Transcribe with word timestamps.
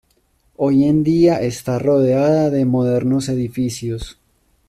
Hoy 0.55 0.85
en 0.85 1.03
día 1.03 1.41
está 1.41 1.77
rodeada 1.77 2.49
de 2.49 2.65
modernos 2.65 3.29
edificios. 3.29 4.17